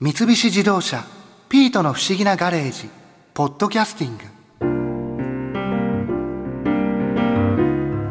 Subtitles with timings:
[0.00, 1.04] 三菱自動車
[1.50, 2.88] 「ピートの不思議なガレージ」
[3.34, 4.22] 「ポッドキャスティング」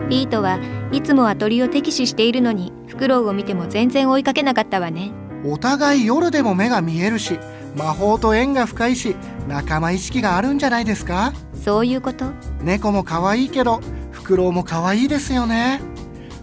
[0.09, 0.59] ピートは
[0.91, 5.11] いつもは鳥を敵視しているのにフクロウを見ても全然追いかけなかったわね。
[5.45, 7.39] お互い夜でも目が見えるし
[7.77, 9.15] 魔法と縁が深いし
[9.47, 11.31] 仲間意識があるんじゃないですか？
[11.63, 12.25] そういうこと。
[12.61, 13.79] 猫も可愛いけど
[14.11, 15.79] フクロウも可愛いですよね。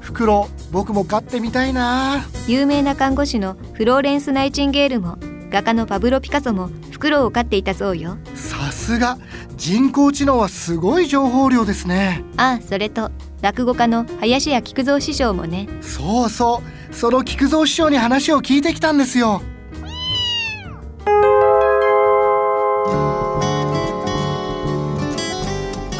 [0.01, 2.25] フクロウ僕も飼ってみたいな。
[2.47, 5.19] 有名な看護師のフローレンス・ナイチンゲールも
[5.55, 8.19] 画家のパブロ・ピカソもフクロウを飼っていたそうよ。
[8.35, 9.19] さすが。
[9.57, 12.25] 人工知能はすごい情報量ですね。
[12.37, 15.69] あそれと落語家の林家菊蔵師匠もね。
[15.81, 16.95] そうそう。
[16.95, 19.43] その菊蔵師匠に話を聞いてきたんですよ。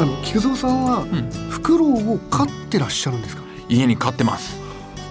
[0.01, 1.31] あの菊蔵さんは、ん。
[1.49, 3.45] フクロウを飼ってらっしゃるんですか？
[3.69, 4.64] 家に飼ってます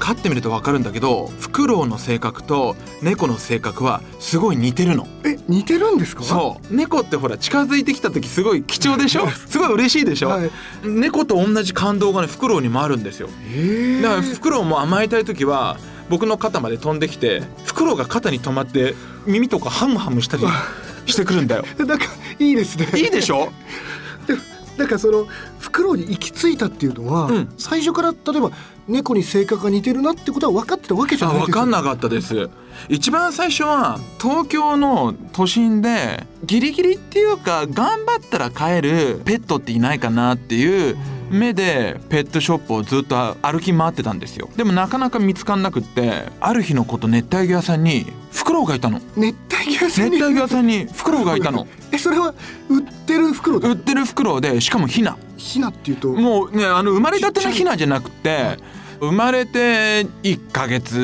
[0.04, 5.08] 飼ってみると分かるんだけどフクロウの性格と猫の性格はすごい似てるの。
[5.24, 6.24] え似てるんですか？
[6.24, 6.76] そう。
[6.76, 9.30] 猫ってほら近づいてきた時すごい貴重でしょ？
[9.30, 10.52] すごい嬉しいでしょ、はい。
[10.84, 13.28] 猫と同じ感動がねフクロウにもあるんですよ。
[14.02, 15.78] だからフクロウも甘えたい時は
[16.10, 20.44] 僕の肩まで飛んできてフクロウが肩に止まって耳とかハムハムしたり
[21.06, 21.64] してくるんだよ。
[21.80, 22.06] なんか
[22.40, 22.90] いいですね。
[22.96, 23.54] いいでしょ？
[24.78, 25.26] でなんかその
[25.60, 27.54] フクロウに行き着いたっていうのは、うん。
[27.58, 28.52] 最初から例えば
[28.88, 32.50] 猫に性格が似てるなってことは分かってたわけじゃないですかんなかったです。
[32.90, 40.98] 一番最初は東京の都心でギリギリっていうか頑張ったら飼えるペットっていないかなっていう
[41.30, 44.50] 目でペットショップをずっと歩き回ってたんですよ。
[44.56, 49.02] でもなかなか見つかんなくってある日のこと熱帯魚屋さんにフクロウがいたの。
[49.16, 50.12] 熱帯魚屋さんに？
[50.12, 51.68] 熱帯魚屋さんにフクロウがいたの。
[51.92, 52.34] えそれは
[52.70, 55.18] 売ってるフクロウで売ってるフクロウでしかもヒナ。
[55.38, 56.10] ヒナっていうと？
[56.10, 58.58] もうねあの生まれたてのヒナじゃなくて
[59.00, 60.98] 生まれて1ヶ月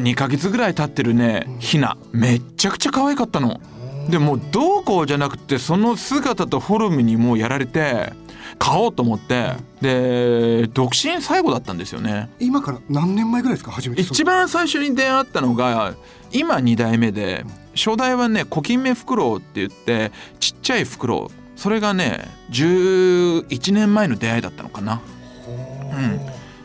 [0.00, 1.96] 2ヶ月ぐらい経ってるねヒナ。
[2.12, 3.60] めっちゃくちゃ可愛かったの。
[4.08, 8.12] でもうどうこうじゃなくてその姿とフォルムにもうやられて
[8.58, 12.28] 買おうと思ってで独身最後だったんですよね。
[12.38, 13.72] 今から何年前ぐらいですか？
[13.72, 14.02] 初めて。
[14.02, 15.94] 一番最初に出会ったのが
[16.32, 25.00] 今2代目で初代はねコキンメフクロウって言ってちっちゃいフクロウそれがね11年前の出会いだったのかな。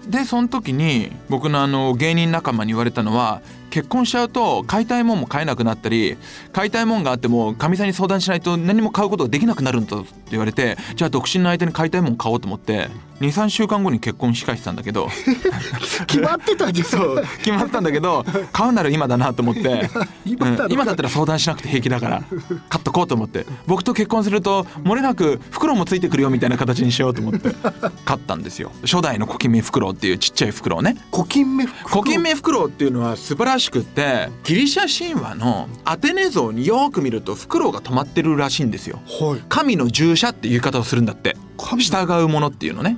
[0.03, 6.17] うん、でその時に僕のあの芸人仲間に言われたのは結婚しちゃうと買いたいもんも買えなくなったり
[6.53, 12.89] 買いたいもんがあってもかみさんに相談しないと何も買うことができなくなるんだって言われてじゃあ独身の相手に買いたいもん買おうと思って
[13.21, 15.07] 23週間後に結婚控えてたんだけど。
[16.07, 16.87] 決まってたじゃん。
[16.87, 17.23] そう。
[17.37, 19.89] 決まったんだけど買うなら今だなと思って。
[20.25, 20.65] 今だろ。
[20.65, 20.71] うん。
[20.71, 22.23] 今だったら相談しなくて平気だから
[22.69, 23.45] 買っとこうと思って。
[23.67, 27.55] 僕と結婚すると漏れなく袋もついてくるよみたいな形にしようと思って
[28.05, 28.71] 買ったんですよ。
[28.83, 30.97] 初代のコキンメフクロウっていうちっちゃいフクロウね。
[31.11, 38.99] コキンメフクロウコキンメフクロウっていうのは素晴らしくってギリシャ神話のアテネ像によく見るとフクロウが止まってるらしいんですよ。
[39.07, 39.43] はい。
[39.47, 41.37] 神の従者っていう言い方をするんだって。
[41.57, 42.97] 神従うものっていうのね。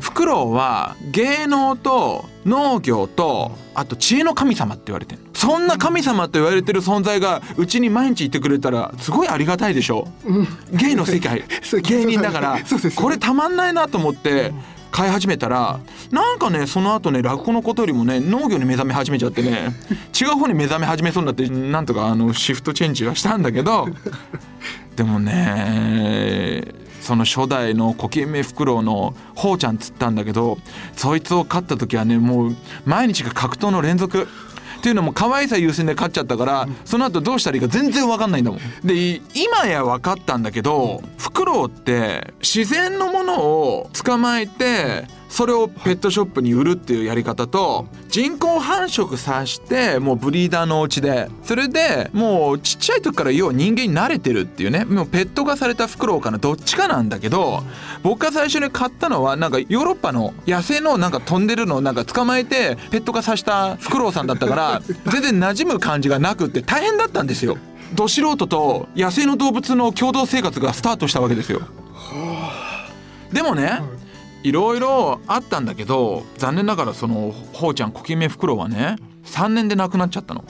[0.00, 10.08] フクロウは芸能と農業とあと知恵の神様って言われてるそんな神様と言われてる存在がうちに毎日いてくれたらすごいありがたいでしょ。
[10.72, 11.44] 芸の世界
[11.82, 12.58] 芸人だから
[12.96, 14.52] これたまんないなと思って
[14.92, 15.80] 飼い始めたら
[16.12, 19.74] なんかねその後ね落語のことよりもね農業に目覚め始めちゃってね
[20.18, 23.88] 違う方に目覚め始めそうになってなんとかあのシフトチェンジはしたんだけど
[24.94, 26.62] でもね
[27.00, 30.58] その初代のコキンメフクロウのほうちゃんっつったんだけど
[30.94, 34.28] そいつを飼った時はねもう毎日が格闘の連続
[34.82, 38.60] っていうのも可愛さ優先で飼っちゃったからその後どうしたらいいか全然分かんないんだもん。
[38.84, 57.62] で今や分かったんだけどフクロウって自然のものを捕まえてそれをペットショップに売るっていうやり方と人工繁殖さしてもうブリーダーのお家でそれでもうちっちゃい時から要は人間に慣れてるっていうねもうペット化されたフクロウかなどっちかなんだけど
[58.02, 67.56] 僕が最初に買ったのはなんかヨーロッパの野生のなんか飛んでるのをなんか捕まえてペット化させたフクロウさんだったから 全然馴染む感じがなくって大変だったんですよ。
[67.94, 71.62] ど素人と野生の動物の共同生活がスタートしたわけですよ。
[73.32, 73.80] でもね、
[74.42, 80.44] いろいろあったんだけど残念ながらそのほうちゃんコキンメフクロウはね3年で亡くなっちゃったの。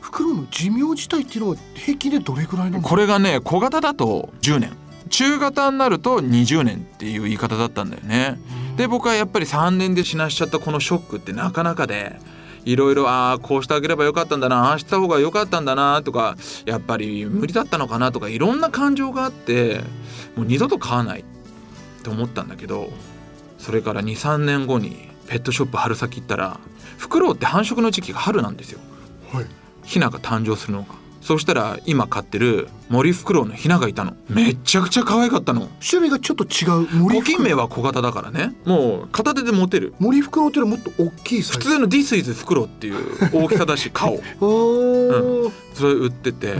[0.00, 4.72] フクロウの寿命自体っていうのは平均でどれぐらいなんですかこれがね小型だと10年
[5.10, 8.38] 中型になると20年っていう言い方だったんだよね。
[8.76, 12.18] で僕はやっぱり3年で死なしちゃったこのショックってなかなかで
[12.66, 19.80] いろいろああこうしてあげればよかったんだなああした方がよかったんだなとかやっぱり無理だったのかなとかいろんな感情があって
[20.36, 21.24] もう二度と飼わないっ
[22.02, 22.90] て思ったんだけど
[23.66, 26.60] それから23年後にペットショップ春先行ったら
[26.98, 28.78] フクロウって繁殖の時期が春なんですよ。
[29.32, 29.46] はい。
[29.82, 30.94] ヒナが誕生するのが。
[31.20, 34.14] そしたら今飼ってる森フクロウのヒナがいたの。
[34.28, 35.68] めちゃくちゃ可愛かったの。
[35.84, 38.54] 種類がちょっと違う森コキンメは小型だからね。
[38.64, 39.94] もう片手で持てる。
[39.98, 42.96] 森フクロウっていうのはもっと大きい普通の This is フクロウっていう
[43.32, 44.14] 大きさだし顔。
[44.40, 45.52] おー。
[45.74, 46.54] それ売ってて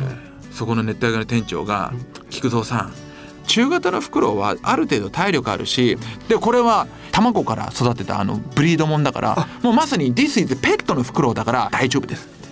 [0.50, 1.92] そこの熱帯魚の店長が
[2.30, 3.05] 「菊蔵さん
[3.46, 5.96] 中型のフクロウはある程度体力あるし
[6.28, 12.48] でこれは卵から育てたあのブリードもんだからもうまさに This is ペットのフクロウだから大丈夫です」って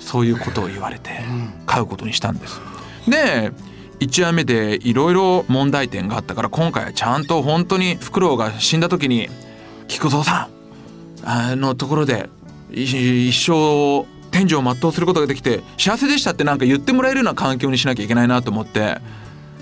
[0.00, 1.10] そういうことを言われて
[1.66, 2.60] 飼うことにしたんです。
[3.08, 3.52] で
[4.00, 9.28] 1話目でいろいろ問題点があったから今回はちゃんと本当にフクロウが死んだ時に
[9.86, 10.62] 「菊蔵さん
[11.24, 12.28] あのところで
[12.72, 18.98] い一生天井を全うすることができて幸せでしたってなんか言ってもらえるような環境にしなきゃいけないなと思って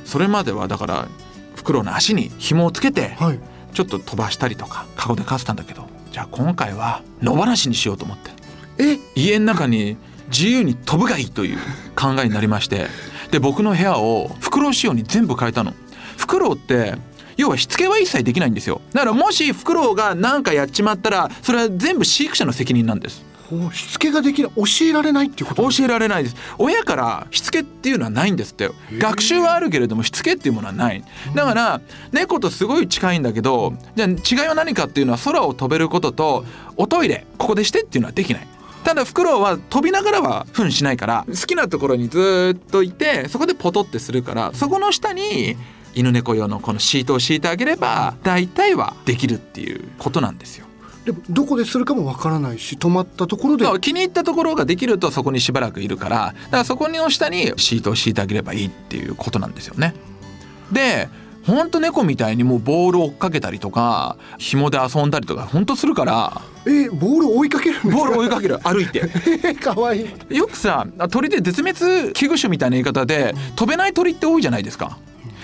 [0.04, 1.08] それまではだから
[1.54, 3.40] フクロウの足に紐をつけてはい。
[3.72, 8.30] ちょっと飛ばしたりとかカゴでかせたんだけどじゃあ今回は野放しにしようと思って
[8.78, 8.98] え？
[9.14, 9.96] 家の中に
[10.28, 11.58] 自由に飛ぶがいいという
[11.94, 12.88] 考えになりまして
[13.30, 15.72] で僕の部屋をフクロウ仕様に全部変えたの。
[16.16, 16.94] フクロウって
[17.36, 18.80] 要はしつけは一切できないんですよ。
[18.92, 23.24] だからもしフクロウが何かやっちまったらそれは全部飼育者の責任なんです。
[23.24, 23.29] お
[23.72, 26.36] しつけができない教えられないっていうこと教えられないです。
[26.58, 31.02] 親からしつけっていうのはないんですって学習はあるけれどもしつけっていうものはない。
[31.34, 31.80] だから
[32.12, 36.44] 猫とすごい近いんだけどじゃあ違いは何かっていうのは空を飛べることと
[36.76, 38.46] おトイレここでしてっていうのはできない。
[38.84, 45.56] ただフクロウは飛びながらは糞しないから好きなところにずーっといてそこでポトってするからそこの下に
[45.94, 50.66] 犬猫用のこのシートを敷いてあげれば大体はできるっていうことなんですよ
[51.04, 53.66] でもどこでするかもわからないし止まったところで。
[53.80, 59.94] 気に入ったところができるとそこにしばらくいるからだからそこの下にシートを敷いてあげればいいっていうことなんですよね。
[60.72, 61.08] で
[61.46, 66.42] ほんと猫みたいにもうボールを追っかけたりとか紐で遊んだりとかほんとするから。
[66.66, 68.58] えボール追いかけるボール追いかける。
[68.58, 69.10] 歩いて。
[69.42, 70.36] え かわいい。
[70.36, 74.98] よくさ鳥で絶滅危惧種みたいな言い方で飛べない鳥って多いじゃないですか。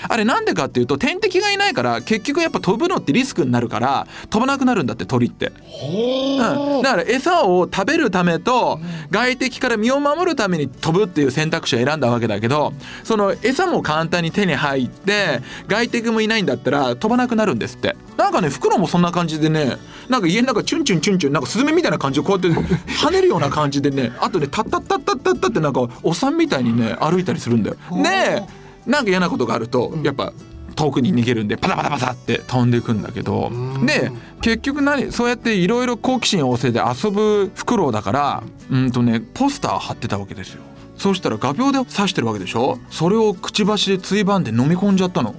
[0.08, 5.47] あれなんでかっていうと天敵がいないから結局やっぱ飛ぶのってリスクになるから飛ばなくなるんだって鳥って。
[5.47, 6.81] う。
[6.81, 8.81] ん、だから餌を食べるためと
[9.11, 12.73] 外敵から身を守るために飛ぶっていう選択肢を選んだわけだけど
[13.05, 17.97] その餌も簡単に手に入って外敵もいないんだったら飛ばなくなるんですって。
[18.17, 19.76] なんかねフクロウもそんな感じでね
[20.08, 22.61] なんか家の中チュンチュンチュンチュンなんかスズメみたいな感じでこうやって
[22.93, 27.76] 跳ねるような感じでねあとねタッタッタッタッタッタってなんかおっさんみたいにね歩いたりするんだよ。
[28.03, 28.43] で
[28.86, 30.32] なんか嫌なことがあるとやっぱ
[30.74, 33.50] 遠くに逃げるんでパタパタパタって飛んでいくんだけど
[33.84, 34.12] で
[34.42, 40.62] 結局何そうやっていろいろ好奇心旺盛で遊ぶフクロウだからうんとねポスター貼ってたわけですよ。
[40.98, 42.78] そうしたら画鋲で刺してるわけでしょ？
[42.90, 45.34] それをくちばしでついばんで飲み込んじゃったの。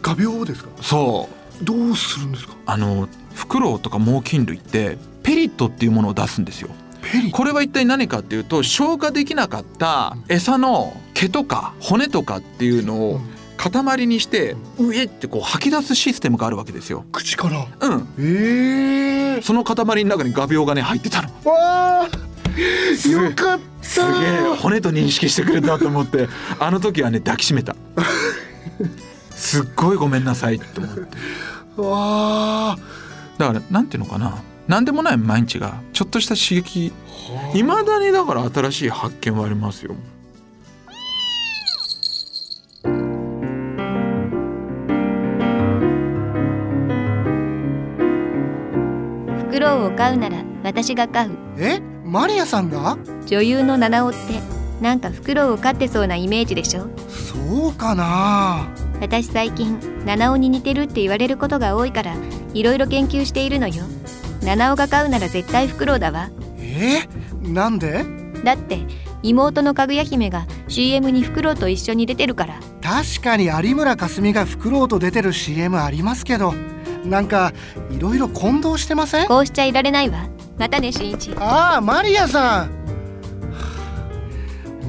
[0.00, 0.70] 画鋲ですか？
[0.82, 1.28] そ
[1.60, 1.64] う。
[1.64, 2.54] どうするんですか？
[2.66, 6.70] あのフクロウとか猛禽類ってペリットっていうものを出すんですよ
[7.32, 13.20] これは一体何かっていうと消化できなかった餌の毛とか骨とかっていうのを
[13.56, 17.04] 塊にして上ってこう吐き出すシステムがあるわけですよ。
[17.12, 17.66] 口から？
[17.88, 19.42] うん、ええ。
[19.42, 21.28] その塊の中に画鋲がね入ってたの。
[21.44, 22.08] わあ。
[23.08, 23.84] よかった。
[23.84, 24.56] すげえ。
[24.60, 26.28] 骨と認識してくれたと思って。
[26.58, 27.76] あの時はね抱きしめた。
[29.30, 31.16] すっごいごめんなさいって思って。
[31.80, 32.76] わあ。
[33.38, 36.92] だからなんていうのかな何でもない毎日がちょっとした刺激。
[37.54, 39.94] いまだにだから新しい発見はありますよ。
[49.38, 51.30] フクロウを飼うなら私が飼う。
[51.58, 51.80] え？
[52.04, 52.96] マリアさんが？
[53.26, 54.18] 女優の七尾って
[54.80, 56.88] なんかフクロウを飼ってそうなイメージでしょ？
[57.08, 58.68] そうかな。
[59.00, 62.14] 私最近七尾に似てるって言われることが多いから
[62.54, 63.84] いろいろ研究しているのよ
[64.44, 66.30] 七尾が飼うなら絶対フクロウだわ。
[66.58, 67.00] え
[67.42, 68.04] なんで？
[68.44, 68.80] だって
[69.22, 72.60] 妹のかぐや姫が CM にフクロウと一緒に出てるから。
[72.82, 76.52] 確かに有村架純がフクロウと出てる CM ありますけど。
[77.04, 77.52] なんか
[77.90, 79.28] いろいろ混同してません？
[79.28, 80.26] こうしちゃいられないわ。
[80.58, 81.34] またねしんいち。
[81.38, 82.70] ああマリアさん。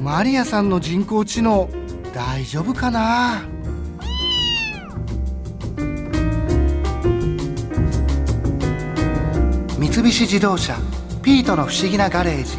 [0.02, 1.68] マリアさんの人工知能
[2.14, 3.42] 大丈夫かな？
[10.06, 10.76] 菱自動車
[11.20, 12.56] ピートの不思議なガレージ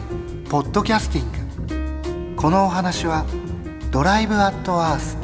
[0.50, 1.32] ポッドキャスティン
[2.36, 2.36] グ。
[2.36, 3.26] このお話は
[3.90, 5.18] ドライブアットアース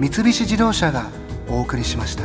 [0.00, 1.10] 三菱自動車が
[1.50, 2.24] お送りしました。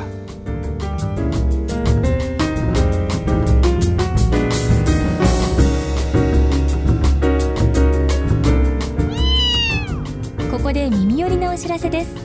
[10.50, 12.16] ここで耳寄りなお知らせです。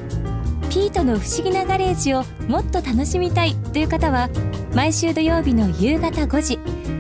[0.71, 4.31] ピートの不思議なガレージをもっと楽しみたいという方は
[4.73, 6.80] 毎週土曜日の夕方5時